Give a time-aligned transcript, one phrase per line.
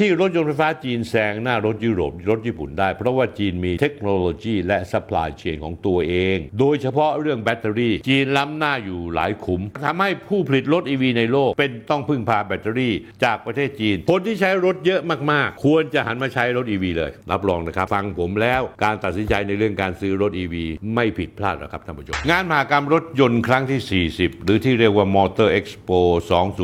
[0.00, 12.94] ที่รถยนต์ไฟฟ้าจีนแซงหน้ารถยุโรปรถญี่ปุ่นได้ เพราะว่าจีนมีเทคโนโลยีและ supply chain ของตัวเอง โดยเฉพาะเรื่องแบตเตอรี่ จีนล้ำหน้าอยู่หลายขุมทำให้ผู้ผลิตรถ EV ในโลก เป็นต้องพึ่งพาแบตเตอรี่
[13.24, 15.00] จากประเทศจีน คนที่ใช้รถเยอะ
[15.32, 20.54] มากๆ ควรจะหันมาใช้รถ EV เลย รับรองนะครับ ฟังผมแล้วการตัดสินใจในเรื่องการซื้อรถ EV
[20.94, 26.00] ไม่ผิดพลาดหรอกครับท่านผู้ชมงานมหากรรมรถยนต์ครั้งที่ 40 หรือที่เรียกว่า Motor Expo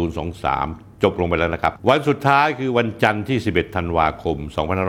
[0.08, 4.36] 2023 จบลงไปแล้วนะครับ วันสุดท้ายคือวันจันทร์ที่ 11 ธันวาคม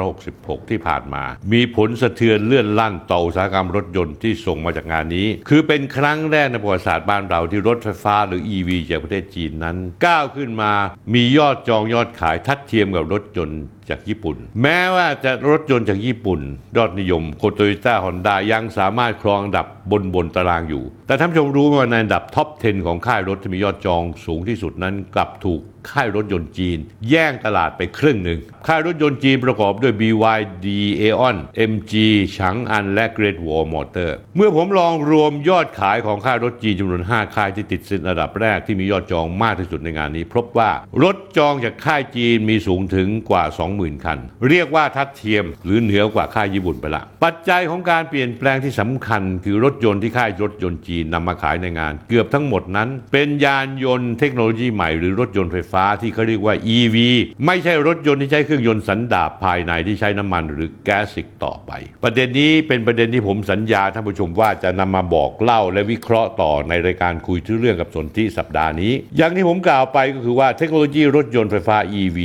[0.10, 1.24] 2566 ที่ผ่านมา
[1.54, 10.72] มีผลสะเทือนเลื่อนลั่นต่ออุตสาหกรรมรถยนต์ที่ส่งมาจากงานนี้ คือเป็นครั้งแรกในประวัติศาสตร์บ้านเราที่รถไฟฟ้าหรือ EV จากประเทศจีนนั้น ก้าวขึ้นมา
[11.14, 16.40] มียอดจองยอดขายทัดเทียมกับรถยนต์จากญี่ปุ่น แม้ว่าจะรถยนต์จากญี่ปุ่น
[16.78, 25.62] ยอดนิยมโคโตโยต้าฮอนด้ายังสามารถครองอันดับบนบนตารางอยู่ แต่ท่านผู้ชมรู้ไหมว่าในอันดับ top 10 ของค่ายรถที่มียอดจองสูงที่สุดนั้นกลับถูก
[25.92, 26.78] ค่ายรถยนต์จีน
[27.10, 30.68] แย่งตลาดไปครึ่งหนึ่ง ค่ายรถยนต์จีนประกอบด้วย BYD
[31.02, 31.38] Aeon
[31.72, 31.94] MG
[32.38, 40.72] ฉางอันและ Great Wall Motor เมื่อผมลองรวมยอดขายของค่ายรถจีนจำนวน 5 ค่ายที่ติดสินอันดับแรกที่มียอดจองมากที่สุดในงานนี้ พบว่า
[41.04, 43.44] รถจองจากค่ายจีนมีสูงถึงกว่า
[43.76, 56.98] 20,000 คัน เรียกว่าทัดเทียมหรือเหนือกว่าค่ายญี่ปุ่นไปละปัจจัยของการเปลี่ยนแปลงที่สำคัญ คือรถยนต์ที่ค่ายรถยนต์จีนนำมาขายในงาน เกือบทั้งหมดนั้น เป็นยานยนต์เทคโนโลยีใหม่หรือรถยนต์ไฟฟ้าที่เขาเรียกว่า EV
[57.46, 61.72] ไม่ใช่รถยนต์ที่ใช้เครื่องยนต์สันดาปภายในที่ใช้น้ำมันหรือแก๊สอีกต่อไป
[62.04, 72.20] ประเด็นนี้เป็นประเด็นที่ผมสัญญาท่านผู้ชมว่าจะนำมาบอกเล่าและวิเคราะห์ต่อในรายการคุยทุเรื่องกับสนที่สัปดาห์นี้ อย่างที่ผมกล่าวไปก็คือว่าเทคโนโลยีรถยนต์ไฟฟ้า EV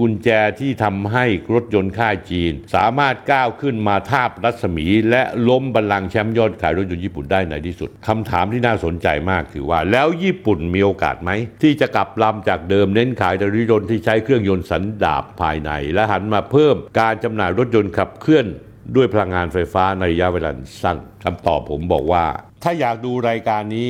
[0.00, 0.28] กุญแจ
[0.60, 11.30] ที่ทำให้รถยนต์ค่ายจีน สามารถก้าวขึ้นมาทาบรัศมี และล้มบัลลังก์แชมป์ยอดขายรถยนต์ญี่ปุ่นได้ในที่สุดคำถามที่น่าสนใจมากคือว่าแล้วญี่ปุ่นมีโอกาสไหม
[11.62, 18.46] ที่จะกลับลำจากเดิมเน้นขายรถยนต์ที่ใช้เครื่องยนต์สันดาปภายใน และหันมาเพิ่มการจำหน่ายรถยนต์ขับเคลื่อน
[18.96, 20.50] ด้วยพลังงานไฟฟ้าในระยะเวลา
[20.82, 22.24] สั้นคำตอบผมบอกว่า
[22.62, 23.88] ถ้าอยากดูรายการนี้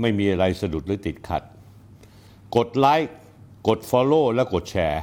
[0.00, 1.42] ไม่มีอะไรสะดุดหรือติดขัด
[2.56, 3.14] กดไลค์
[3.68, 5.02] กด Follow และกดแชร์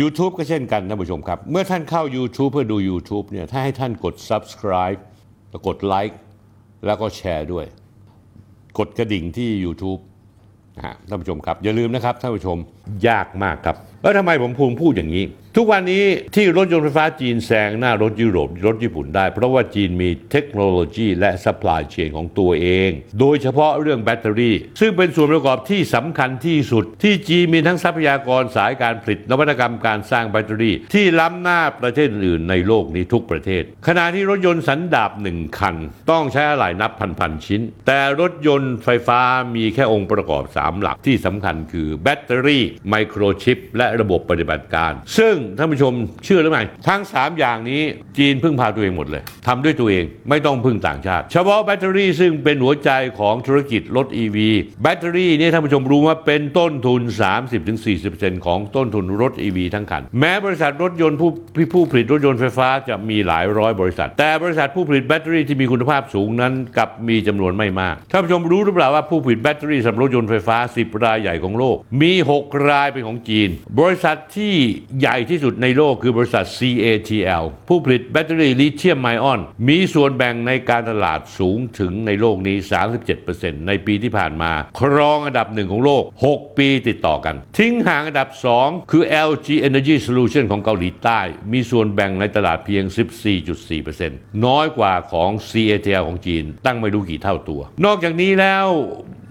[0.00, 5.00] YouTube ก็เช่นกันท่านผู้ชมครับ เมื่อท่านเข้า YouTube เพื่อดู YouTube เนี่ยถ้าให้ท่านกด Subscribe
[5.50, 6.18] แล้วกดไลค์
[6.86, 7.66] แล้วก็แชร์ด้วย
[8.78, 10.00] กดกระดิ่งที่ YouTube
[11.08, 12.58] ท่านผู้ชมครับ อย่าลืมนะครับท่านผู้ชม
[13.08, 15.24] ยากมากครับ แล้วทำไมผมพูดพูดอย่างนี้
[15.56, 16.04] ทุกวันนี้
[16.34, 35.76] ที่รถยนต์ไฟฟ้าจีนแซงหน้ารถยุโรปรถญี่ปุ่นได้ เพราะว่าจีนมีเทคโนโลยีและ supply chain ของตัวเอง โดยเฉพาะเรื่องแบตเตอรี่ ซึ่งเป็นส่วนประกอบที่สำคัญที่สุด ที่จีนมีทั้งทรัพยากรสายการผลิตนวัตกรรมการสร้างแบตเตอรี่ ที่ล้ำหน้าประเทศอื่นในโลกนี้ทุกประเทศ ขณะที่รถยนต์สันดาปหนึ่งคัน
[36.10, 39.20] ต้องใช้อะไหล่นับพันๆชิ้น แต่รถยนต์ไฟฟ้า
[39.54, 45.92] มีแค่องค์ประกอบ 3 หลักที่สำคัญคือแบตเตอรี่ไมโครชิปและระบบปฏิบัติการ ซึ่งท่านผู้ชม
[46.24, 47.82] เชื่อหรือไม่ทั้ง 3 อย่างนี้
[48.18, 54.36] จีนพึ่งพาตัวเองหมดเลยทำด้วยตัวเองไม่ต้องพึ่งต่างชาติ เฉพาะแบตเตอรี่ซึ่งเป็นหัวใจของธุรกิจรถ EV
[54.82, 57.00] แบตเตอรี่นี่ท่านผู้ชมรู้ว่าเป็นต้นทุน
[57.78, 61.30] 30-40%ของต้นทุนรถ EV ทั้งคัน แม้บริษัทรถยนต์ผู้
[61.74, 73.48] ผู้ผลิตรถยนต์ไฟฟ้าจะมีหลายร้อยบริษัท แต่บริษัทผู้ผลิตแบตเตอรี่ที่มีคุณภาพสูงนั้นกลับมีจำนวนไม่มากท่านผู้ชมรู้หรือเปล่าว่าผู้ผลิตแบตเตอรี่สำหรับรถยนต์ไฟฟ้า 10 รายใหญ่ของโลก มี 6 รายเป็นของจีน
[73.80, 74.54] บริษัทที่
[74.98, 82.56] ใหญ่ที่สุดในโลกคือบริษัท CATL ผู้ผลิตแบตเตอรี่ลิเธียมไอออน มีส่วนแบ่งในการตลาดสูงถึงในโลกนี้
[83.12, 86.02] 37%ในปีที่ผ่านมา ครองอันดับหนึ่งของโลก
[86.34, 88.28] 6 ปีติดต่อกัน ทิ้งห่างอันดับ
[88.60, 91.20] 2 คือ LG Energy Solution ของเกาหลีใต้
[91.52, 92.84] มีส่วนแบ่งในตลาดเพียง
[93.64, 98.66] 14.4%น้อยกว่าของ CATL ของจีน ตั้งไม่รู้กี่เท่าตัว นอกจากนี้แล้ว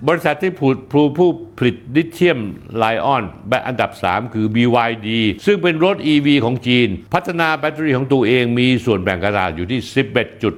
[0.08, 2.40] บริษัทที่ผลิตผู้ผู้ผลิตลิเธียม
[2.78, 5.10] ไลออนแบบอันดับ 3 คือ BYD
[5.46, 9.80] ซึ่งเป็นรถ EV ของจีน พัฒนาแบตเตอรี่ของตัวเองมีส่วนแบ่งการตลาดอยู่ที่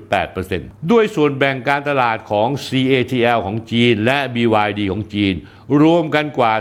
[0.08, 5.34] 11.8%ด้วยส่วนแบ่งการตลาดของ CATL ของจีน และ BYD ของจีน
[5.82, 6.54] รวมกันกว่า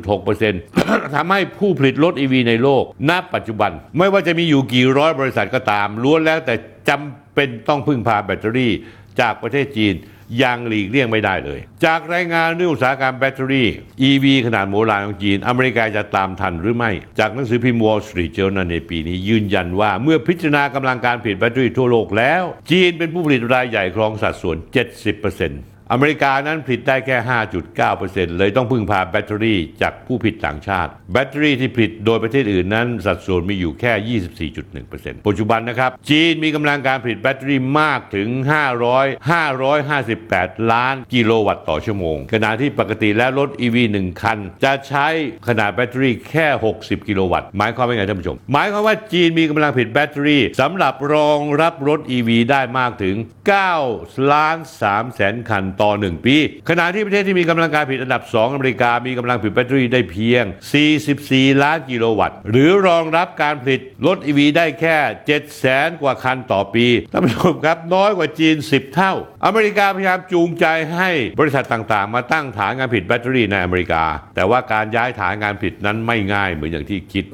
[0.00, 6.54] 46.6%ทำให้ผู้ผลิตรถ EV ในโลก ณ ปัจจุบัน ไม่ว่าจะมีอยู่กี่ร้อยบริษัทก็ตามล้วนแล้วแต่
[6.88, 8.72] จำเป็นต้องพึ่งพาแบตเตอรี่
[9.20, 9.94] จากประเทศจีน
[10.42, 13.68] ยังหลีกเลี่ยงไม่ได้เลย จากรายงานเรื่องอุตสาหกรรมแบตเตอรี่
[14.08, 24.56] EV ขนาดโมลานของจีน อเมริกาจะตามทันหรือไม่ จากหนังสือพิมพ์ Wall Street Journal ในปีนี้ยืนยันว่าเมื่อพิจารณากำลังการผลิตแบตเตอรี่ทั่วโลกแล้ว จีนเป็นผู้ผลิตรายใหญ่ครองสัดส่วน
[25.12, 27.16] 70% อเมริกานั้นผลิตได้แค่
[27.78, 38.28] 5.9%เลยต้องพึ่งพาแบตเตอรี่จากผู้ผลิตต่างชาติ แบตเตอรี่ที่ผลิตโดยประเทศอื่นนั้น สัดส่วนมีอยู่แค่ 24.1%ปัจจุบันนะครับ จีนมีกำลังการผลิตแบตเตอรี่มากถึง
[38.86, 39.32] 500
[40.00, 45.06] 558 ล้านกิโลวัตต์ต่อชั่วโมง ขณะที่ปกติแล้วรถ EV 1 คัน จะใช้
[45.48, 46.46] ขนาดแบตเตอรี่แค่
[46.78, 53.16] 60 กิโลวัตต์ หมายความว่าไงท่านผู้ชม หมายความว่าจีนมีกำลังผลิตแบตเตอรี่สำหรับรองรับรถ EV ได้มากถึง
[53.72, 54.56] 9ล้าน
[54.86, 56.36] 3แสนคันต่อต่อ 1 ปี
[56.68, 60.44] ขณะที่ประเทศที่มีกำลังการผลิตอันดับ 2 อเมริกา มีกำลังผลิตแบตเตอรี่ได้เพียง
[61.02, 64.96] 44 ล้านกิโลวัตต์ หรือรองรับการผลิตรถ EV ได้แค่
[65.28, 69.12] 7แสนกว่าคันต่อปีท่านผู้ชมครับน้อยกว่าจีน 10 เท่า
[69.44, 74.04] อเมริกาพยายามจูงใจให้บริษัทต่างๆ มาตั้งฐานงานผลิตแบตเตอรี่ในอเมริกา
[74.34, 77.24] แต่ว่าการย้ายฐานงานผลิตนั้นไม่ง่ายเหมือนอย่างที่คิด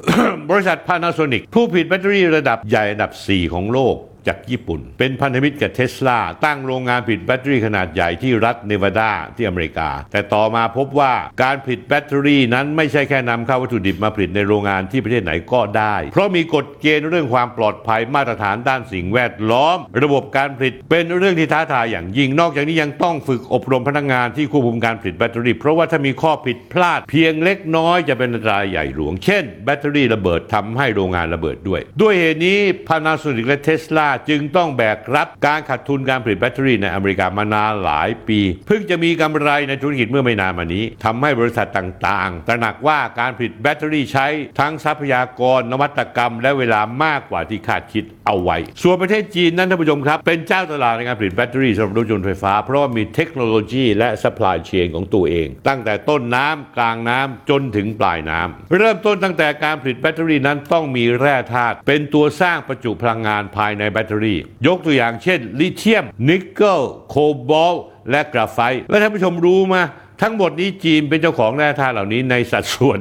[0.51, 11.13] บริษัท Panasonic ผู้ผลิตแบตเตอรี่ระดับใหญ่อันดับ 4 ของโลก จากญี่ปุ่น เป็นพันธมิตรกับเทสลาตั้งโรงงานผลิตแบตเตอรี่ขนาดใหญ่ที่รัฐเนวาดาที่อเมริกา แต่ต่อมาพบว่า
[11.43, 44.27] การผลิตแบตเตอรี่นั้นไม่ใช่แค่นำเข้าวัตถุดิบมาผลิตในโรงงานที่ประเทศไหนก็ได้ เพราะมีกฎเกณฑ์เรื่องความปลอดภัยมาตรฐานด้านสิ่งแวดล้อม ระบบการผลิตเป็นเรื่องที่ท้าทายอย่างยิ่งนอกจากนี้ยังต้องฝึกอบรมพนักงานที่ควบคุมการผลิตแบตเตอรี่เพราะว่าถ้ามีข้อผิดพลาดเพียงเล็กน้อยจะเป็นอันตรายใหญ่หลวง เช่น แบตเตอรี่ระเบิดทำให้โรงงานระเบิดด้วย ด้วยเหตุนี้ Panasonic และ Tesla จึงต้องแบกรับการขาดทุนการผลิตแบตเตอรี่ในอเมริกามานานหลายปี เพิ่งจะมีกำไรในธุรกิจเมื่อไม่นานมานี้ทำให้บริษัทต่างๆ ตระหนักว่าการผลิตแบตเตอรี่ใช้
[44.59, 67.15] ทั้งทรัพยากรนวัตกรรม และเวลามากกว่าที่คาดคิดเอาไว้ ส่วนประเทศจีนนั้นท่านผู้ชมครับ เป็นเจ้าตลาดในการผลิตแบตเตอรี่สำหรับรถยนต์ไฟฟ้า เพราะว่ามีเทคโนโลยีและ supply chain ของตัวเอง ตั้งแต่ต้นน้ำกลางน้ำจนถึงปลายน้ำเริ่มต้นตั้งแต่การผลิตแบตเตอรี่นั้นต้องมีแร่ธาตุเป็นตัวสร้างประจุพลังงานภายในแบตเตอรี่ ยกตัวอย่างเช่น ลิเธียม นิกเกิล โค
[67.49, 67.75] บอลต์
[68.09, 69.81] และกราไฟต์และท่านผู้ชมรู้ไหม
[70.23, 72.99] ทั้งหมดนี้จีนเป็นเจ้าของแร่ธาตุเหล่านี้ในสัดส่วน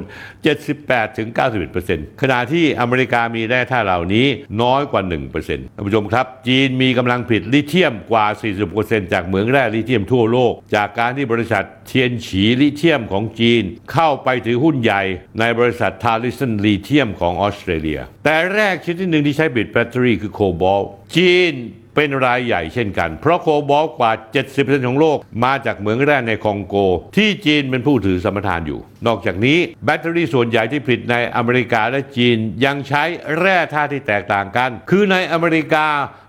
[0.57, 1.29] 78ถึง
[1.75, 4.27] 91%ขณะที่อเมริกามีแร่ธาตุเหล่านี้
[4.63, 8.27] น้อยกว่า 1%ท่านผู้ชมครับ จีนมีกำลังผลิตลิเธียมกว่า
[8.69, 13.63] 40%จากเหมืองแร่ลิเธียมทั่วโลก จากการที่บริษัทเทียนฉีลิเธียมของจีน
[13.93, 15.03] เข้าไปถือหุ้นใหญ่
[15.41, 20.83] ในบริษัททาลิสันลิเธียมของออสเตรเลีย แต่แร่ชนิดหนึ่งที่ใช้ผลิตแบตเตอรี่คือโคบอลต์
[21.17, 21.55] จีน
[22.01, 24.13] เป็นรายใหญ่เช่นกัน เพราะโคบอลต์กว่า
[24.49, 26.77] 70%ของโลกมาจากเหมืองแร่ในคองโก
[27.17, 33.05] ที่จีนเป็นผู้ถือสัมปทานอยู่นอกจากนี้แบตเตอรี่ส่วนใหญ่ที่ผลิตในอเมริกาและจีนยังใช้
[33.39, 35.87] แร่ธาตุที่แตกต่างกัน คือในอเมริกา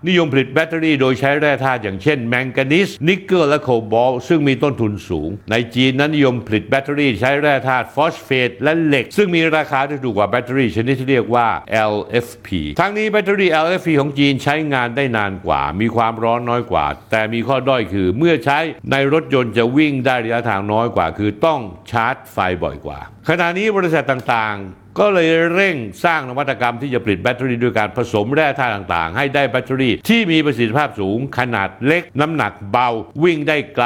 [0.07, 11.48] นิยมผลิตแบตเตอรี่โดยใช้แร่ธาตุอย่างเช่น แมงกานีสนิกเกิลและโคบอลต์ซึ่งมีต้นทุนสูง ในจีนนั้นนิยมผลิตแบตเตอรี่ใช้แร่ธาตุฟอสเฟตและเหล็ก ซึ่งมีราคาที่ถูกกว่าแบตเตอรี่ชนิดที่เรียกว่า
[11.94, 12.48] LFP
[12.80, 18.60] ทั้งนี้แบตเตอรี่ LFP ของจีนใช้งานได้นานกว่า มีความร้อนน้อยกว่า แต่มีข้อด้อยคือเมื่อใช้
[18.92, 21.60] ในรถยนต์จะวิ่งได้ระยะทางน้อยกว่า คือต้อง
[21.92, 25.75] ชาร์จไฟบ่อยกว่า ขณะนี้บริษัทต่างๆ ก็เลยเร่ง
[26.06, 32.90] สร้างนวัตกรรมที่จะผลิตแบตเตอรี่ด้วยการผสมแร่ธาตุต่างๆ ให้ได้แบตเตอรี่ที่มีประสิทธิภาพสูง ขนาดเล็ก น้ำหนักเบา
[33.24, 33.86] วิ่งได้ไกล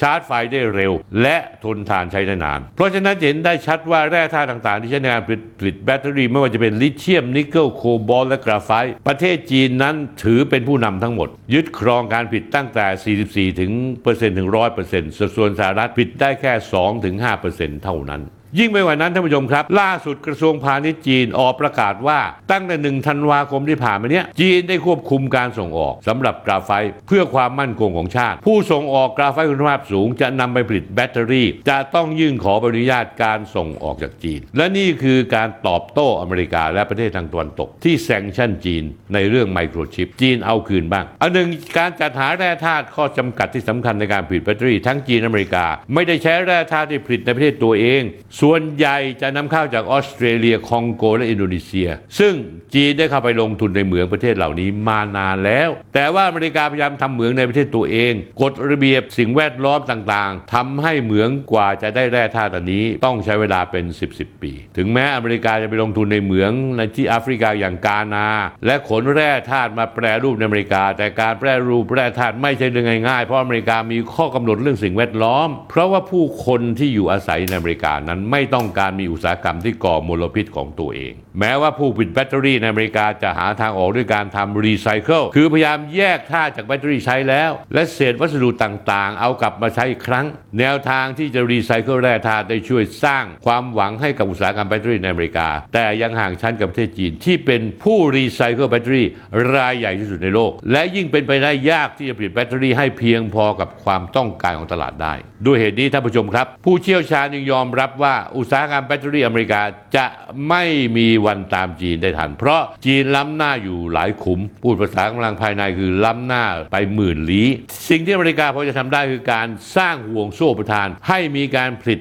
[0.00, 0.92] ชาร์จไฟได้เร็ว
[1.22, 5.22] และทนทานใช้ได้นาน เพราะฉะนั้นเห็นได้ชัดว่าแร่ธาตุต่างๆ ที่ใช้ในการ
[5.58, 13.72] ผลิตแบตเตอรี่ไม่ว่าจะเป็นลิเธียมนิกเกิลโคบอลต์และกราไฟต์ประเทศจีนนั้นถือเป็นผู้นำทั้งหมด ยึดครองการผลิตตั้งแต่ 44 ถึง
[14.02, 18.22] เปอร์เซ็นต์ถึงร้อยเปอร์เซ็นต์ส่วนสหรัฐผลิตได้แค่2ถึง5เปอร์เซ็นต์เท่านั้น
[18.58, 22.18] ยิ่งไปกว่านั้นท่านผู้ชมครับ ล่าสุดกระทรวงพาณิชย์จีนออกประกาศว่า
[22.50, 48.02] ตั้งแต่หนึ่งธันวาคมที่ผ่านมาเนี้ยจีนได้ควบคุมการส่งออกสำหรับกราไฟต์เพื่อความมั่นคงของชาติ ผู้ส่งออกกราไฟต์คุณภาพสูง จะนำไปผลิตแบตเตอรี่ จะต้องยื่นขอใบอนุญาตการส่งออกจากจีน และนี่คือการตอบโต้อเมริกาและประเทศทางตะวันตก ที่ sanction จีน ในเรื่องไมโครชิป จีนเอาคืนบ้างอันหนึ่งการจัดหาแร่ธาตุข้อจำกัดที่สำคัญในการผลิตแบตเตอรี่ทั้งจีนอเมริกา ไม่ได้ใช้แร่ธาตุที่ผลิตในประเทศตัวเอง
[48.42, 52.34] ส่วนใหญ่จะนำเข้าจากออสเตรเลียคองโกและอินโดนีเซีย ซึ่ง
[52.74, 68.26] จีนได้เข้าไปลงทุนในเหมืองประเทศเหล่านี้มานานแล้ว แต่ว่าอเมริกาพยายามทำเหมืองในประเทศตัวเอง กฎระเบียบสิ่งแวดล้อมต่างๆทำให้เหมืองกว่าจะได้แร่ธาตุนี้ ต้องใช้เวลาเป็น 10 10ปี ถึงแม้อเมริกาจะไปลงทุนในเหมืองในที่แอฟริกาอย่างกานา
[68.66, 90.26] และขนแร่ธาตุมาแปรรูปในอเมริกา แต่การแปรรูปแร่ธาตุไม่ใช่เรื่องง่ายๆเพราะอเมริกามีข้อกำหนดเรื่องสิ่งแวดล้อม เพราะว่าผู้คนที่อยู่อาศัยในอเมริกานั้นไม่ต้องการมีอุตสาหกรรมที่ก่อมลพิษของตัวเอง แม้ว่าผู้ผลิตแบตเตอรี่ในอเมริกาจะหาทางออกด้วยการทำรีไซเคิลคือพยายามแยกธาตุจากแบตเตอรี่ใช้แล้ว และเศษวัสดุต่างๆ เอากลับมาใช้อีกครั้ง
[90.58, 99.06] แนวทางที่จะรีไซเคิลแร่ธาตุได้ช่วยสร้างความหวังให้กับอุตสาหกรรมแบตเตอรี่ในอเมริกา แต่ยังห่างชั้นกับประเทศจีน ที่เป็นผู้รีไซเคิลแบตเตอรี่
[99.54, 105.14] รายใหญ่ที่สุดในโลก และยิ่งเป็นไปได้ยากที่จะผลิตแบตเตอรี่ให้เพียงพอกับความต้องการของตลาดได้
[105.46, 109.62] ด้วยเหตุนี้ท่านผู้ชมครับ ผู้เชี่ยวชาญยังยอมรับว่าอุตสาหกรรมแบตเตอรี่อเมริกา
[109.96, 110.06] จะ
[110.48, 110.64] ไม่
[110.96, 117.48] มีวันตามจีนได้ทัน เพราะจีนล้ำหน้าอยู่หลายขุม พูดภาษากำลังภายในคือล้ำหน้าไปหมื่นลี้
[117.88, 122.00] สิ่งที่อเมริกาพอจะทำได้คือการสร้างห่วงโซ่ประทาน ให้มีการผลิต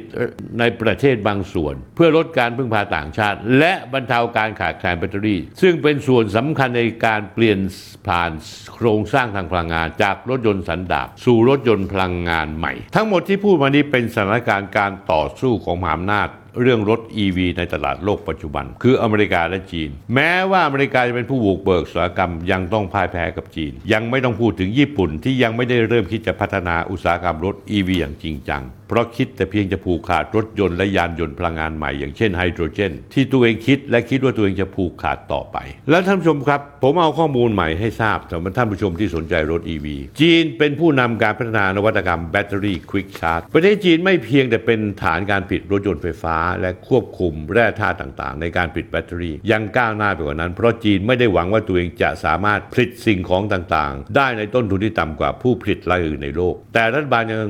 [0.59, 7.59] ในประเทศบางส่วน เพื่อลดการพึ่งพาต่างชาติ และบรรเทาการขาดแคลนแบตเตอรี่ ซึ่งเป็นส่วนสำคัญในการเปลี่ยน
[8.07, 8.31] ผ่าน
[8.75, 16.10] โครงสร้างทางพลังงาน จากรถยนต์สันดาปสู่รถยนต์พลังงานใหม่ ทั้งหมดที่พูดมานี้เป็นสถานการณ์การต่อสู้ของมหาอำนาจ
[16.61, 35.57] เรื่องรถ EV ในตลาดโลกปัจจุบัน คืออเมริกาและจีน แม้ว่าอเมริกาจะเป็นผู้บุกเบิกอุตสาหกรรมยังต้องพ่ายแพ้กับจีน ยังไม่ต้องพูดถึงญี่ปุ่นที่ยังไม่ได้เริ่มคิดจะพัฒนาอุตสาหกรรมรถ EV อย่างจริงจัง เพราะคิดแต่เพียงจะผูกขาดรถยนต์และยานยนต์พลังงานใหม่อย่างเช่นไฮโดรเจน ที่ตัวเองคิดและคิดว่าตัวเองจะผูกขาดต่อไป
[35.89, 39.87] และท่านผู้ชมครับ ผมเอาข้อมูลใหม่ให้ทราบสำหรับท่านผู้ชมที่สนใจรถ EV
[40.19, 57.41] จีนเป็นผู้นำการพัฒนานวัตกรรมแบตเตอรี่ควิกชาร์จประเทศจีนไม่เพียงแต่เป็นฐานการผลิตรถยนต์ไฟฟ้า และควบคุมแร่ธาตุต่างๆ ในการผลิตแบตเตอรี่ยังก้าวหน้าไปกว่านั้น เพราะจีนไม่ได้หวังว่าตัวเองจะสามารถผลิตสิ่งของต่างๆ ได้ในต้นทุนที่ต่ำกว่าผู้ผลิตรายอื่นในโลก แต่รัฐบาลยัง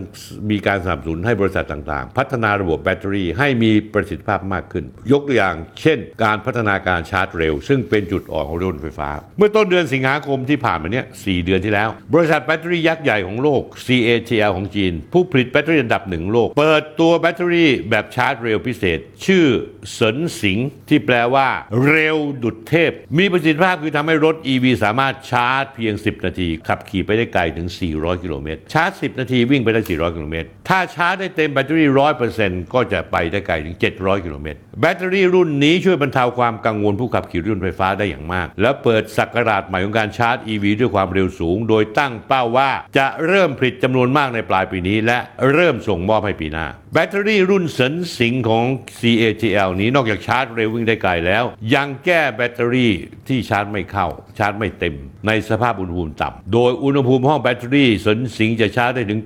[0.52, 19.46] มีการสนับสนุนให้บริษัทต่างๆ พัฒนาระบบแบตเตอรี่ให้มีประสิทธิภาพมากขึ้น ยกตัวอย่าง เช่น การพัฒนาการชาร์จเร็ว ซึ่งเป็นจุดอ่อนของรถยนต์ไฟฟ้า เมื่อต้นเดือนสิงหาคมที่ผ่านมาเนี้ย4เดือนที่แล้ว บริษัทแบตเตอรี่ยักษ์ใหญ่ของโลก CATL ของจีน ผู้ผลิตแบตเตอรี่อันดับหนึ่งโลก เปิดตัวแบตเตอรี่แบบชาร์จเร็วพิเศษ ชื่อ
[19.94, 20.58] เสินสิง
[20.90, 21.48] ที่แปลว่า
[21.88, 31.90] เร็วดุจเทพ มีประสิทธิภาพคือทำให้รถ EV สามารถชาร์จเพียง 10 นาที ขับขี่ไปได้ไกลถึง 400 กิโลเมตรชาร์จ 10 นาทีวิ่งไปได้ 400 กิโลเมตรถ้าชาร์จได้เต็มแบตเตอรี่
[32.32, 45.18] 100%ก็จะไปได้ไกลถึง 700 กิโลเมตร แบตเตอรี่รุ่นนี้ช่วยบรรเทาความกังวลผู้ขับขี่รถยนต์ไฟฟ้าได้อย่างมาก และเปิดศักราชใหม่ของการชาร์จ EV ด้วยความเร็วสูง โดยตั้งเป้าว่าจะเริ่มผลิตจำนวนมากในปลายปีนี้ และ
[45.54, 48.66] เริ่มส่งมอบให้ปีหน้า แบตเตอรี่รุ่นเสินสิงของ
[49.00, 52.92] CATL นี้นอกจากชาร์จเร็ววิ่งได้ไกลแล้ว ยังแก้แบตเตอรี่
[53.28, 54.96] ที่ชาร์จไม่เข้าชาร์จไม่เต็ม
[55.28, 59.20] ในสภาพอุณหภูมิต่ำ โดยอุณหภูมิห้องแบตเตอรี่เสินสิงจะชาร์จได้ถึง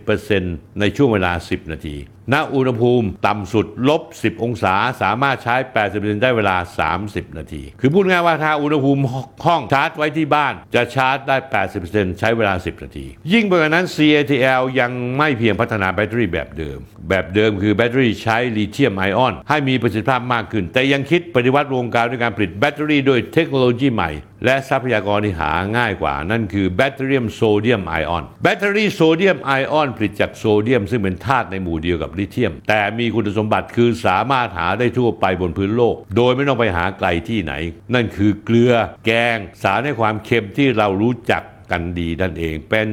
[0.00, 1.96] 80%ในช่วงเวลา 10 นาที
[2.32, 5.56] ณอุณหภูมิต่ำสุดลบ 10 องศา สามารถชาร์จ
[5.88, 6.56] 80%ได้เวลา
[6.96, 9.00] 30 นาที คือพูดง่ายว่าถ้าอุณหภูมิ
[9.46, 11.36] ห้องชาร์จไว้ที่บ้าน จะชาร์จได้
[11.78, 24.10] 80%ใช้เวลา 10 นาที ยิ่งไปกว่านั้น CATL ยังไม่เพียงพัฒนาแบตเตอรี่แบบเดิม แบบเดิมคือแบตเตอรี่ใช้ลิเธียมไอออน ให้มีประสิทธิภาพมากขึ้น แต่ยังคิดปฏิวัติวงการด้วยการผลิตแบตเตอรี่ด้วยเทคโนโลยีใหม่
[24.44, 37.52] และทรัพยากรที่หาง่ายกว่า นั่นคือแบตเตอรี่โซเดียมไอออน แบตเตอรี่โซเดียมไอออนผลิตจากโซเดียม ซึ่งเป็นธาตุในหมู่เดียวกับลิเธียม แต่มีคุณสมบัติคือสามารถหาได้ทั่วไปบนพื้นโลก โดยไม่ต้องไปหาไกลที่ไหน
[37.94, 38.72] นั่นคือเกลือ
[39.06, 41.42] แกง สารให้ความเค็มที่เรารู้จัก
[41.74, 42.86] กันดีนั่นเอง เป็น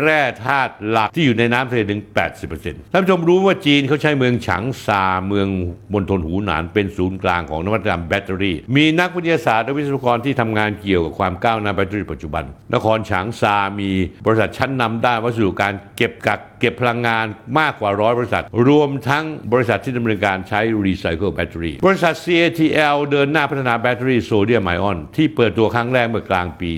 [0.00, 2.02] แร่ธาตุหลักที่อยู่ในน้ำทะเลถึง
[2.46, 5.48] 80%ท่านผู้ชมรู้ว่าจีนเขาใช้เมืองฉางซาเมือง
[5.92, 13.90] มณฑลหูหนานเป็นศูนย์กลางของนวัตกรรมแบตเตอรี่ มีนักวิทยาศาสตร์และวิศวกรที่ทำงานเกี่ยวกับความก้าวหน้าแบตเตอรี่ปัจจุบัน นครฉางซามี
[14.26, 17.26] บริษัทชั้นนำด้านวัสดุการเก็บกัก เก็บพลังงาน
[17.60, 26.70] มากกว่าร้อยบริษัท รวมทั้งบริษัทที่ดำเนินการใช้รีไซเคิลแบตเตอรี่บริษัท CATL เดินหน้าพัฒนาแบตเตอรี่โซเดียมไอออน ที่เปิดตัวครั้งแรกเมื่อกลางปี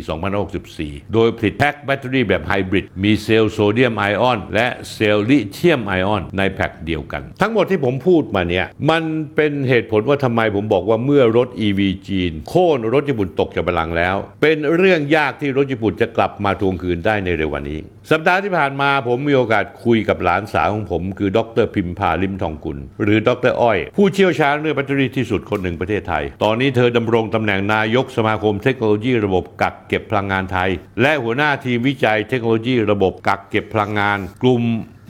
[0.53, 9.03] 2064 โดยผลิตแพ็คแบตเตอรี่แบบไฮบริดมีเซลล์โซเดียมไอออนและเซลล์ลิเธียมไอออนในแพ็คเดียวกัน ทั้งหมดที่ผมพูดมาเนี่ยมัน
[9.35, 17.81] เป็นเหตุผลว่าทำไมผมบอกว่าเมื่อรถ EV จีน โค่นรถญี่ปุ่นตกจากบัลลังก์แล้ว เป็นเรื่องยากที่รถญี่ปุ่นจะกลับมาทวงคืนได้ในเร็ววันนี้
[18.11, 30.71] สัปดาห์ที่ผ่านมาผมมีโอกาสคุยกับหลานสาวของผม คือดรพิมพาลิมทองกุล หรือดรอ้อย ผู้เชี่ยวชาญเรื่องแบตเตอรี่ที่สุดคนหนึ่งประเทศไทย ตอนนี้เธอดำรงตำแหน่งนายกสมาคมเทคโนโลยีระบบกักเก็บพลังงานไทย
[31.03, 34.63] และหัวหน้าทีมวิจัยเทคโนโลยีระบบกักเก็บพลังงาน กลุ่ม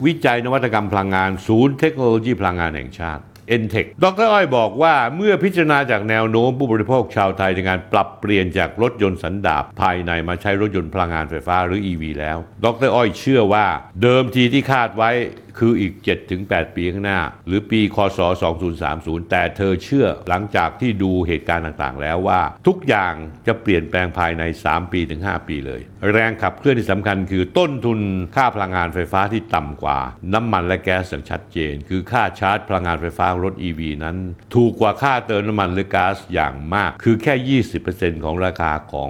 [0.05, 3.23] วิจัยนวัตกรรมพลังงาน ศูนย์เทคโนโลยีพลังงานแห่งชาติ
[3.55, 13.65] e n t e c h ดรอ้อยบอกว่าเมื่อพิจารณาจากแนวโน้มผู้บริโภคชาวไทยในการปรับเปลี่ยนจากรถยนต์สันดาปภายในมาใช้รถยนต์พลังงานไฟฟ้าหรือ EV แล้ว ดรอ้อยเชื่อว่า
[14.01, 15.11] เดิมทีที่คาดไว้
[15.59, 15.93] คืออีก
[16.35, 18.19] 7-8 ปีข้างหน้า หรือปีคศ
[18.75, 23.13] 2030 แต่เธอเชื่อหลังจากที่ดูเหตุการณ์ต่างๆ แล้วว่า ทุกอย่าง
[23.47, 27.99] จะเปลี่ยนแปลงภายใน 3 ปีถึง 5 ปีเลย แรงขับเคลื่อนที่สำคัญคือต้นทุน
[28.35, 29.99] ค่าพลังงานไฟฟ้าที่ต่ำกว่า
[30.33, 34.17] น้ำมันและแก๊สอย่างชัดเจน คือค่าชาร์จพลังงานไฟฟ้ารถ EV นั้น
[34.55, 39.09] ถูกกว่าค่าเติมน้ำมันหรือก๊าซอย่างมาก คือแค่ 20%ของราคาของ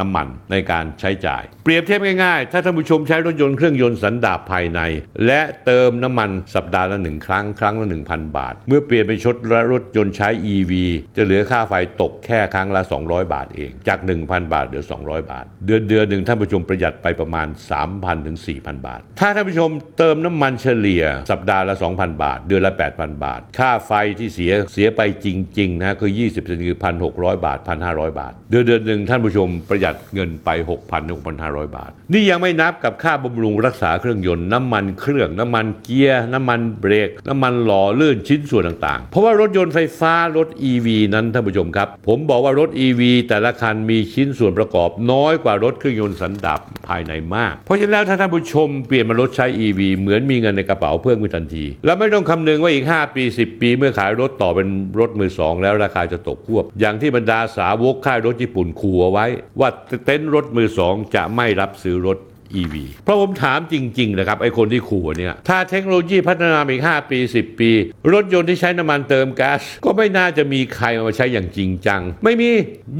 [0.00, 4.80] น้ำมันในการใช้จ่าย เปรียบเทียบง่ายๆ ถ้าท่านผู้ชมใช้รถยนต์เครื่องยนต์สันดาปภายใน
[5.26, 9.36] และเติมน้ำมันสัปดาห์ละหนึ่งครั้งครั้งละ1,000 บาท เมื่อเปลี่ยนเป็นชด
[9.72, 10.72] รถยนต์ใช้ EV
[11.16, 17.48] จะเหลือค่าไฟตกแค่ครั้งละ 200 บาทเอง จาก 1,000 บาทเหลือ 200 บาท เดือนเดือนหนึ่งท่านผู้ชมประหยัดไปประมาณ
[17.86, 25.28] 3,000ถึง4,000 บาท ถ้าท่านผู้ชมเติมน้ำมันเฉลี่ยสัปดาห์ละ 2,000 บาท เดือนละ 8,000 บาท ค่า่าไฟที่เสียเสียไปจ
[25.58, 26.78] ริงๆนะคือ 20%คือ
[27.10, 47.54] 1,600 บาท 1,500 บาท เดือนเดือนหนึ่งท่านผู้ชมประหยัดเงินไป 6,000ถึง6,500 บาท นี่ยังไม่นับกับค่าบำรุงรักษาเครื่องยนต์น้ำมันเครื่องน้ำมันเกียร์น้ำมันเบรก น้ำมันหล่อลื่นชิ้นส่วนต่างๆ เพราะว่ารถยนต์ไฟฟ้ารถ EV นั้นท่านผู้ชมครับ ผมบอกว่ารถ EV แต่ละคันมีชิ้นส่วนประกอบน้อยกว่ารถเครื่องยนต์สันดาปภายในมาก
[47.64, 54.68] เพราะฉะนั้นแล้วถ้าท่านผู้ชมเปลี่ยนมารถใช้ EV เหมือนมีเงินในกระเป๋าเพิ่มขึ้นทันที แล้วไม่ต้องคำนึงว่าอีก 5 ปี 10ปีเมื่อขายรถต่อเป็น
[55.00, 59.26] รถมือสองแล้วราคาจะตกควบ อย่างที่บรรดาสาวกค่ายรถญี่ปุ่นขู่เอาไว้
[59.60, 59.68] ว่า
[60.04, 62.18] เต็นท์รถมือสองจะไม่รับซื้อรถ
[62.60, 62.74] EV
[63.04, 67.70] เพราะผมถามจริงๆนะครับไอ้คนที่ขู่เนี่ยถ้าเทคโนโลยีพัฒนาอีก 5 ปี 10 ปี
[68.12, 72.50] รถยนต์ที่ใช้น้ำมันเติมแก๊สก็ไม่น่าจะมีใครเอามาใช้อย่างจริงจัง ไม่มี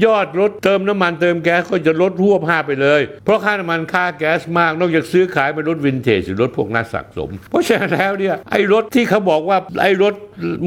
[0.05, 10.15] ยอดรถเติมน้ำมันเติมแก๊สก็จะลดฮวบฮาบไปเลย เพราะค่าน้ำมันค่าแก๊สมากนอกจากซื้อขายเป็นรถวินเทจหรือรถพวกนักสะสม เพราะฉะนั้นแล้วเนี่ยไอ้รถที่เขาบอกว่าไอ้รถ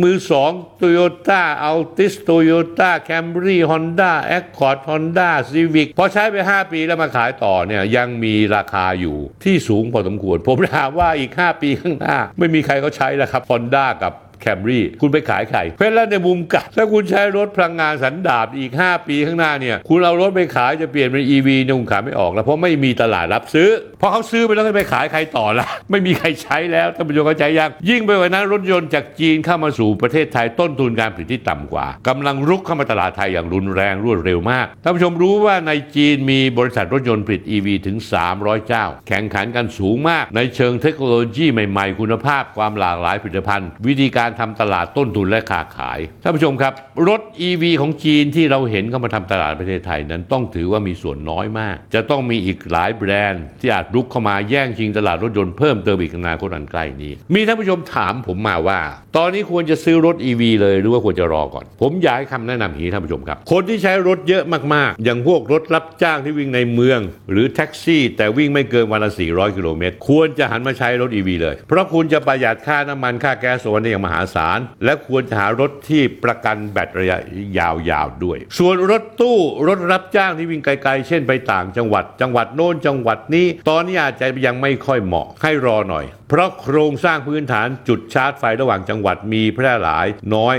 [0.03, 23.69] มือสองโตโยต้าอัลติสโตโยต้าแคมรี่ฮอนด้าแอคคอร์ดฮอนด้าซีวิกพอใช้ไป 5 ปีแล้วมาขายต่อเนี่ยยังมีราคาอยู่ที่สูงพอสมควร ผมถามว่าอีก 5 ปีข้างหน้า ไม่มีใครเขาใช้แล้วครับฮอนด้ากับ แคมรี่คุณไปขายใครเพราะฉะนั้นในมุมกลับถ้าคุณใช้รถพลังงานสันดาปอีก 5 ปีข้างหน้าเนี่ยคุณเอารถไปขายจะเปลี่ยนเป็น EV เนี่ยคุณขายไม่ออกแล้วเพราะไม่มีตลาดรับซื้อ
[23.99, 37.97] เพราะเขาซื้อไปแล้วจะไปขายใครต่อละไม่มีใครใช้แล้วท่านผู้ชมเข้าใจยังยิ่งไปกว่านั้นรถยนต์จากจีนเข้ามาสู่ประเทศไทยต้นทุนการผลิตที่ต่ำกว่ากำลังรุกเข้ามาตลาดไทยอย่างรุนแรงรวดเร็วมากท่านผู้ชมรู้ว่าในจีนมีบริษัทรถยนต์ผลิต EV ถึง
[38.33, 46.73] 300 เจ้า แข่งขันกันสูงมาก ในเชิงเทคโนโลยีใหม่ ๆ คุณภาพความหลากหลายผลิตภัณฑ์ วิธีการการทำตลาดต้นทุนและค้าขายท่านผู้ชมครับ
[47.09, 58.81] รถ EV ของจีนที่เราเห็นเข้ามาทำตลาดประเทศไทยนั้นต้องถือว่ามีส่วนน้อยมาก จะต้องมีอีกหลายแบรนด์ ที่อาจรุกเข้ามาแย่งชิงตลาดรถยนต์เพิ่มเติมอีกในอนาคตอันใกล้นี้ มีท่านผู้ชมถามผมมาว่า
[59.17, 64.45] ตอนนี้ควรจะซื้อรถ EV เลยหรือว่าควรจะรอก่อน ผมอยากให้คำแนะนำอย่างนี้ท่านผู้ชมครับ คนที่ใช้รถเยอะ
[64.75, 77.19] มากๆ อย่างพวกรถรับจ้างที่วิ่งในเมือง หรือแท็กซี่ แต่วิ่งไม่เกินวันละ 400 กิโลเมตรควรจะหันมาใช้รถ EV เลย เพราะคุณจะประหยัดค่าน้ำมันค่าแก๊สโซนได้อย่างมหาศาล และควรจะหารถที่ประกันแบตระยะ
[77.59, 90.57] ยาวๆด้วย ส่วนรถตู้รถรับจ้างที่วิ่งไกลๆ เช่นไปต่างจังหวัด จังหวัดโน้นจังหวัดนี้ ตอนนี้อาจจะยังไม่ค่อยเหมาะให้รอหน่อย เพราะโครงสร้างพื้นฐานจุดชาร์จไฟระหว่างจังหวัดมีแพร่หลายน้อย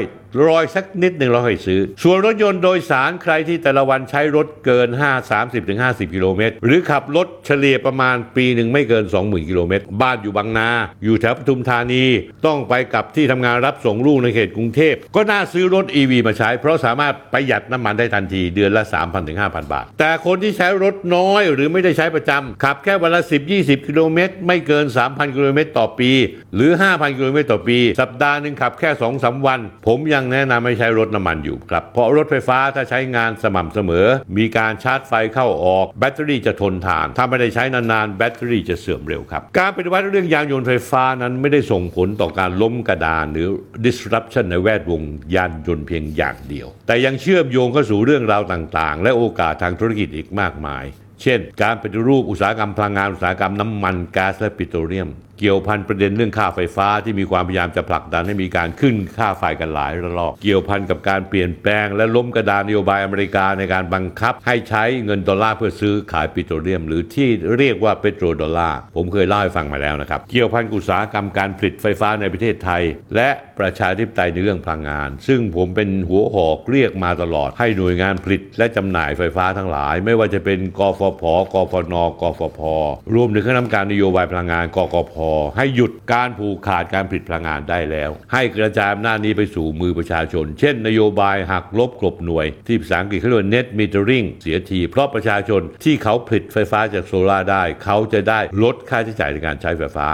[0.47, 10.69] รอยสักนิดหนึ่งเราให้ซื้อ ส่วนรถยนต์โดยสารใครที่แต่ละวันใช้รถเกิน 5 30ถึง50 กิโลเมตร หรือขับรถเฉลี่ยประมาณปีหนึ่งไม่เกิน 20,000 กิโลเมตร บ้านอยู่บางนา
[11.03, 12.03] อยู่แถวปทุมธานี
[12.45, 23.21] ต้องไปกับที่ทำงานรับส่งลูกในเขตกรุงเทพ ก็น่าซื้อรถ EV มาใช้ เพราะสามารถประหยัดน้ำมันได้ทันทีเดือนละ 3,000ถึง5,000 บาท แต่คนที่ใช้รถน้อยหรือไม่ได้ใช้ประจำขับแค่วันละ
[23.55, 26.11] 10-20 กิโลเมตร ไม่เกิน 3,000 กิโลเมตรต่อปี
[26.55, 28.89] หรือ 5,000 กิโลเมตรต่อปี สัปดาห์หนึ่งขับแค่
[29.19, 43.47] 2-3วัน ผมยังังแนะนำให้ใช้รถน้ำมันอยู่ครับ เพราะรถไฟฟ้าถ้าใช้งานสม่ำเสมอ มีการชาร์จไฟเข้าออก แบตเตอรี่จะทนทาน ถ้าไม่ได้ใช้นานๆ แบตเตอรี่จะเสื่อมเร็วครับ การปฏิวัติเรื่องยานยนต์ไฟฟ้านั้นไม่ได้ส่งผลต่อการล้มกระดานหรือ
[43.85, 45.01] disruption ในแวดวง
[45.35, 50.83] ยานยนต์เพียงอย่างเดียว แต่ยังเชื่อมโยงเข้าสู่เรื่องราวต่างๆ และโอกาสทางธุรกิจอีกมากมาย
[51.21, 72.83] เช่น การปฏิรูปอุตสาหกรรมพลังงานอุตสาหกรรมน้ำมันก๊าซและปิโตรเลียม เกี่ยวพันประเด็นเรื่องค่าไฟฟ้าที่มีความพยายามจะผลักดันให้มีการขึ้นค่าไฟกันหลายระลอก เกี่ยวพันกับการเปลี่ยนแปลง และล้มกระดานนโยบายอเมริกาในการบังคับ ให้ใช้เงินดอลลาร์เพื่อซื้อขายปิโตรเลียม หรือที่เรียกว่าเปโตรดอลลาร์ผมเคยเล่าให้ฟังมาแล้วนะครับ เกี่ยวพันกับอุตสาหกรรมการผลิตไฟฟ้าในประเทศไทย
[73.15, 81.23] และประชาธิปไตยในเรื่องพลังงาน ซึ่งผมเป็นหัวหอกเรียกมาตลอดให้หน่วยงานผลิต และจำหน่ายไฟฟ้าทั้งหลาย ไม่ว่าจะเป็นกฟผ
[81.53, 82.61] กฟน กฟพ
[83.13, 85.15] รวมถึงคณะกรรมการนโยบายพลังงาน กกพ
[85.57, 100.09] ให้หยุดการผูกขาดการผลิตพลังงานได้แล้ว ให้กระจายอำนาจนี้ไปสู่มือประชาชน เช่น นโยบายหักลบกลบหน่วย ที่ภาษาอังกฤษเขาเรียกว่า net metering เสียที เพราะประชาชนที่เขาผลิตไฟฟ้าจากโซลาร์ได้ เขาจะได้ลดค่าใช้จ่ายในการใช้ไฟฟ้า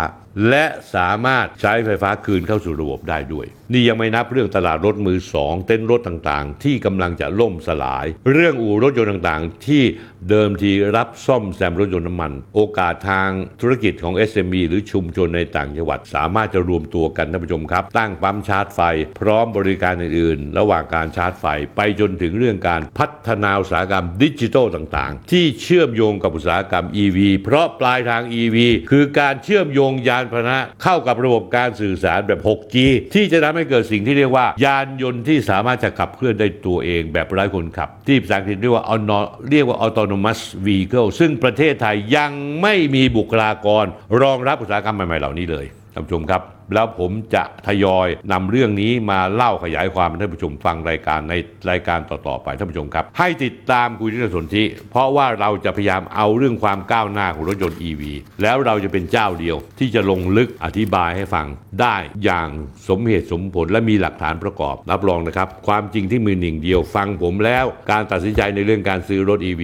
[0.50, 9.84] และสามารถใช้ไฟฟ้าคืนเข้าสู่ระบบได้ด้วย นี่ยังไม่นับเรื่องตลาดรถมือสองเต้นรถต่างๆ ที่กำลังจะล่มสลาย เรื่องอู่รถยนต์ต่างๆ ที่
[10.30, 13.30] เดิมทีรับซ่อมแซมรถยนต์น้ำมัน โอกาสทาง
[13.62, 18.82] ธุรกิจของ SME หรือชุมชนในต่างจังหวัด สามารถจะรวมตัวกันท่านผู้ชมครับ ตั้งปั๊มชาร์จไฟ
[19.20, 21.46] พร้อมบริการอื่นๆ ระหว่างการชาร์จไฟ
[21.76, 28.58] ไปจนถึงเรื่องการพัฒนาอุตสาหกรรมดิจิทัลต่างๆ ที่เชื่อมโยงกับอุตสาหกรรม EV เพราะปลายทาง EV
[28.92, 32.76] คือการเชื่อมโยงยานพาหนะเข้ากับระบบการสื่อสารแบบ 6G
[33.14, 43.86] ที่จะทำให้เกิดสิ่งที่เรียกว่า ยานยนต์ที่สามารถจะขับเคลื่อนได้ตัวเองแบบไร้คนขับ ที่ภาษาอังกฤษเรียกว่า auto- เรียกว่า autonomous vehicle ซึ่งประเทศไทยยังไม่มีบุคลากร
[44.22, 51.34] รองรับอุตสาหกรรมใหม่ๆเหล่านี้เลยท่านผู้ชมครับ แล้วผมจะทยอยนำเรื่องนี้มาเล่าขยายความให้ท่านผู้ชมฟังรายการใน
[51.70, 58.02] รายการต่อๆไปท่านผู้ชมครับ ให้ติดตามคุยที่สนธิเพราะว่าเราจะพยายามเอาเรื่องความก้าวหน้าของรถยนต์ EV
[58.42, 61.46] แล้วเราจะเป็นเจ้าเดียว ที่จะลงลึกอธิบายให้ฟัง
[61.82, 62.50] ได้อย่าง
[62.90, 69.64] สมเหตุสมผลและมีหลักฐานประกอบ รับรองนะครับ ความจริงที่มือหนึ่งเดียวฟังผมแล้ว การตัดสินใจในเรื่องการซื้อรถ EV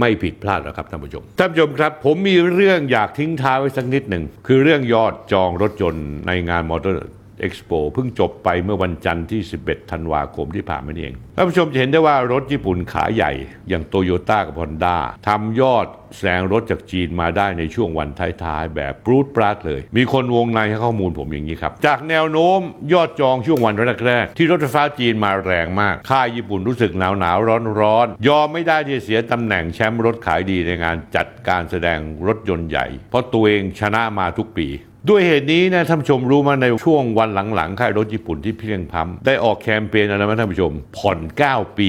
[0.00, 7.00] ไม่ผิดพลาดหรอกครับท่านผู้ชมท่านผู้ชมครับ ผมมีเรื่องอยากทิ้งท้ายไว้สักนิดหนึ่งคือเรื่องยอดจองรถยนต์ในงานมอเตอร์
[7.40, 13.32] เอ็กซ์โปเพิ่งจบไปเมื่อวันจันทร์ที่ 11 ธันวาคมที่ผ่านมานี่เองท่านผู้ชมจะเห็นได้ว่ารถญี่ปุ่นขาใหญ่
[13.68, 14.96] อย่างโตโยต้ากับฮอนด้า
[15.28, 15.86] ทำยอด
[16.18, 18.08] แซงรถจากจีนมาได้ในช่วงวัน
[18.42, 22.60] ท้ายๆ แบบปรูดปราดเลย มีคนวงในให้ข้อมูลผมอย่างนี้ครับ จากแนวโน้ม
[22.92, 23.74] ยอดจองช่วงวัน
[24.06, 34.68] แรกๆที่รถไฟฟ้าจีนมาแรงมาก ค่ายญี่ปุ่นรู้สึกหนาวหนาวร้อนร้อนยอมไม่ได้ที่จะเสียตำแหน่งแชมป์รถขายดีในงานจัดการแสดงรถยนต์ใหญ่ เพราะตัวเองชนะมาทุกปี
[35.10, 41.88] ด้วยเหตุนี้นะท่านผู้ชมรู้มาในช่วงวันหลังๆ ค่ายรถญี่ปุ่นที่เพียงพัมได้ออกแคมเปญอะไรไหมท่านผู้ชม ผ่อน 9 ปี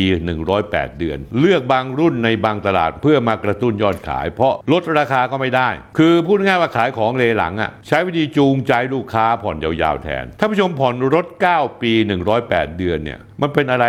[0.50, 11.92] 108 เดือน เลือกบางรุ่นในบางตลาดเพื่อมากระตุ้นยอดขาย เพราะลดราคาก็ไม่ได้ คือพูดง่ายว่าขายของเลหลังอะใช้วิธีจูงใจลูกค้าผ่อนยาวๆแทนท่านผู้ชมผ่อนรถ 9 ปี
[12.36, 13.86] 108 เดือนเนี่ยมันเป็นอะไร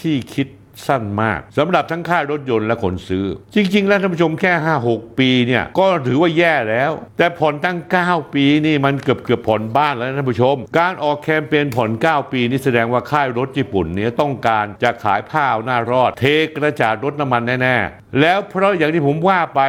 [0.00, 0.46] ที่คิด
[0.86, 4.52] สั้นมากสำหรับทั้งค่ารถยนต์และคนซื้อ จริง ๆ แล้วท่านผู้ชมแค่
[4.86, 19.60] 5-6 ปีเนี่ยก็ถือว่าแย่แล้ว แต่ผ่อนตั้ง 9 ปีนี่มันเกือบเกือบผ่อนบ้านแล้วท่านผู้ชม การออกแคมเปญผ่อน 9 ปีนี่แสดงว่าค่ายรถญี่ปุ่นเนี่ยต้องการจะขายผ้าเอาหน้ารอด เทกระจาดรถน้ำมันแน่ๆ แล้วเพราะอย่างที่ผมว่าไป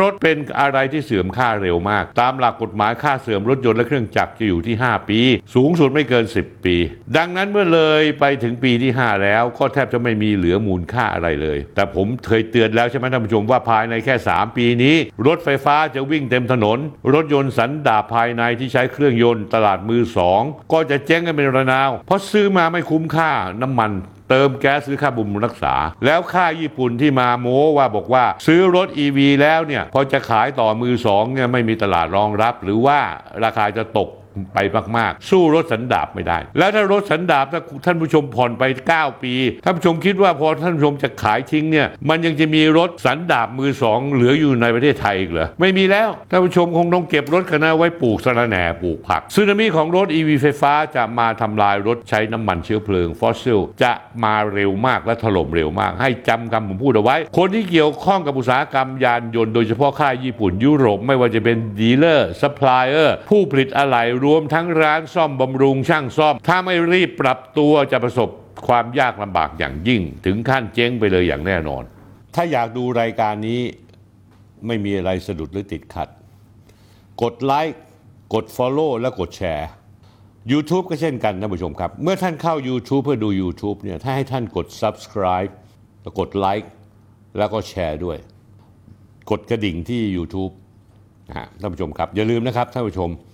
[0.00, 5.20] รถเป็นอะไรที่เสื่อมค่าเร็วมาก ตามหลักกฎหมายค่าเสื่อมรถยนต์และเครื่องจักรจะอยู่ที่ 5 ปี
[5.54, 6.76] สูงสุดไม่เกิน 10 ปี
[7.16, 16.78] ดังนั้นเมื่อเลยไปถึงปีที่ 5 แล้วก็แทบจะไม่มีเหลือมูลค่าอะไรเลย แต่ผมเคยเตือนแล้วใช่ไหมท่านผู้ชมว่าภายในแค่ 3 ปีนี้ รถไฟฟ้าจะวิ่งเต็มถนน
[17.14, 23.30] รถยนต์สันดาปภายในที่ใช้เครื่องยนต์ตลาดมือสองก็จะเจ๊งกันเป็นระนาว เพราะซื้อมาไม่คุ้มค่า
[23.62, 23.92] น้ำมัน
[24.30, 25.74] เติมแก๊สซื้อค่าบุมรักษา
[26.06, 32.98] แล้วค่าญี่ปุ่นที่มาโม้ว่าบอกว่า ซื้อรถ EV แล้วเนี่ยพอจะขายต่อมือสองเนี่ยไม่มีตลาดรองรับ หรือว่า
[33.44, 34.08] ราคาจะตก
[34.54, 34.58] ไป
[34.96, 38.62] มากๆ สู้รถสันดาปไม่ได้ แล้วถ้ารถสันดาปถ้าท่านผู้ชมผ่อนไป
[38.94, 53.92] 9 ปีท่านผู้ชมคิดว่าพอท่านผู้ชมจะขายทิ้งเนี่ยมันยังจะมีรถสันดาปมือสองเหลืออยู่ในประเทศไทยอีกเหรอไม่มีแล้วท่านผู้ชมคงต้องเก็บรถกันนะไว้ปลูกสะระแหน่ปลูกผักสึนามิของรถ EV ไฟฟ้าจะมาทำลายรถใช้น้ำมันเชื้อเพลิงฟอสซิลจะ
[54.24, 68.28] มาเร็วมากและถล่มเร็วมาก ให้จำคำผมพูดเอาไว้ คนที่เกี่ยวข้องกับอุตสาหกรรมยานยนต์โดยเฉพาะค่ายญี่ปุ่นยุโรปไม่ว่าจะเป็นดีลเลอร์ซัพพลายเออร์ผู้ผลิตอะไหล่รวมทั้งร้านซ่อมบำรุงช่างซ่อม ถ้าไม่รีบปรับตัวจะประสบ
[68.66, 71.82] ความยากลำบากอย่างยิ่ง ถึงขั้นเจ๊งไปเลยอย่างแน่นอน
[72.34, 73.60] ถ้าอยากดูรายการนี้
[74.66, 76.08] ไม่มีอะไรสะดุดหรือติดขัด
[77.22, 77.80] กดไลค์
[78.34, 79.68] กด Follow และกดแชร์
[80.52, 85.52] YouTube ก็เช่นกันท่านผู้ชมครับ เมื่อท่านเข้า YouTube เพื่อดู YouTube เนี่ยถ้าให้ท่านกด Subscribe
[86.02, 86.70] แล้วกดไลค์
[87.38, 88.18] แล้วก็แชร์ด้วย
[89.30, 90.52] กดกระดิ่งที่ YouTube
[91.28, 93.10] นะฮะท่านผู้ชมครับ อย่าลืมนะครับท่านผู้ชม